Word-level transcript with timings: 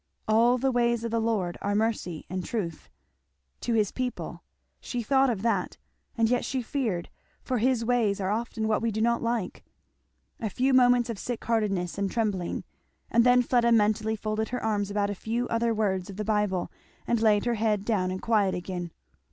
"All 0.27 0.57
the 0.57 0.71
ways 0.71 1.03
of 1.03 1.11
the 1.11 1.19
Lord 1.21 1.59
are 1.61 1.75
mercy 1.75 2.25
and 2.27 2.43
truth" 2.43 2.89
to 3.59 3.75
his 3.75 3.91
people; 3.91 4.43
she 4.79 5.03
thought 5.03 5.29
of 5.29 5.43
that, 5.43 5.77
and 6.17 6.27
yet 6.27 6.43
she 6.43 6.63
feared, 6.63 7.07
for 7.43 7.59
his 7.59 7.85
ways 7.85 8.19
are 8.19 8.31
often 8.31 8.67
what 8.67 8.81
we 8.81 8.89
do 8.89 8.99
not 8.99 9.21
like. 9.21 9.63
A 10.39 10.49
few 10.49 10.73
moments 10.73 11.11
of 11.11 11.19
sick 11.19 11.45
heartedness 11.45 11.99
and 11.99 12.09
trembling, 12.09 12.63
and 13.11 13.23
then 13.23 13.43
Fleda 13.43 13.71
mentally 13.71 14.15
folded 14.15 14.49
her 14.49 14.63
arms 14.63 14.89
about 14.89 15.11
a 15.11 15.13
few 15.13 15.47
other 15.49 15.71
words 15.71 16.09
of 16.09 16.15
the 16.15 16.25
Bible 16.25 16.71
and 17.05 17.21
laid 17.21 17.45
her 17.45 17.53
head 17.53 17.85
down 17.85 18.09
in 18.09 18.17
quiet 18.17 18.55
again. 18.55 18.89